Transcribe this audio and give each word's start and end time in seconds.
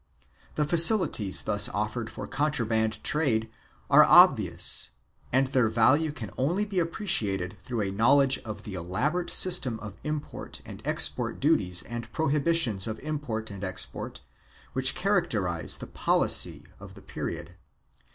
2 0.55 0.63
The 0.63 0.67
facilities 0.67 1.43
thus 1.43 1.69
offered 1.69 2.09
for 2.09 2.25
contraband 2.25 3.03
trade 3.03 3.51
are 3.87 4.03
obvious 4.03 4.89
and 5.31 5.45
their 5.45 5.69
value 5.69 6.11
can 6.11 6.31
only 6.39 6.65
be 6.65 6.79
appreciated 6.79 7.55
through 7.61 7.81
a 7.81 7.91
knowledge 7.91 8.39
of 8.39 8.63
the 8.63 8.73
elaborate 8.73 9.29
system 9.29 9.79
of 9.79 9.93
import 10.03 10.59
and 10.65 10.81
export 10.85 11.39
duties 11.39 11.83
and 11.83 12.11
pro 12.11 12.29
hibitions 12.29 12.87
of 12.87 12.97
import 13.01 13.51
and 13.51 13.63
export 13.63 14.21
which 14.73 14.95
characterize 14.95 15.77
the 15.77 15.85
policy 15.85 16.65
of 16.79 16.95
the 16.95 17.03
period. 17.03 17.51